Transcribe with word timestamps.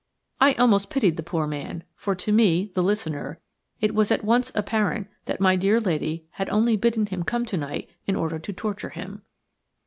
I 0.39 0.53
almost 0.53 0.89
pitied 0.89 1.17
the 1.17 1.21
poor 1.21 1.45
man, 1.45 1.83
for 1.95 2.15
to 2.15 2.31
me–the 2.31 2.81
listener–it 2.81 3.93
was 3.93 4.09
at 4.09 4.23
once 4.23 4.51
apparent 4.55 5.09
that 5.25 5.39
my 5.39 5.55
dear 5.55 5.79
lady 5.79 6.25
had 6.31 6.49
only 6.49 6.75
bidden 6.75 7.05
him 7.05 7.21
come 7.21 7.45
to 7.45 7.57
night 7.57 7.87
in 8.07 8.15
order 8.15 8.39
to 8.39 8.51
torture 8.51 8.89
him. 8.89 9.21